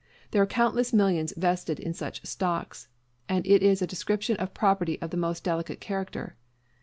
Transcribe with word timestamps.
There 0.31 0.41
are 0.41 0.47
countless 0.47 0.93
millions 0.93 1.31
vested 1.37 1.79
in 1.79 1.93
such 1.93 2.25
stocks, 2.25 2.87
and 3.29 3.45
it 3.45 3.61
is 3.61 3.83
a 3.83 3.85
description 3.85 4.35
of 4.37 4.51
property 4.51 4.99
of 4.99 5.11
the 5.11 5.15
most 5.17 5.43
delicate 5.43 5.79
character. 5.79 6.35